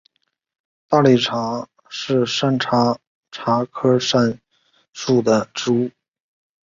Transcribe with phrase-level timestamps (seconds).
[0.87, 2.97] 大理茶是山茶
[3.71, 4.37] 科山茶
[4.93, 5.91] 属的植物。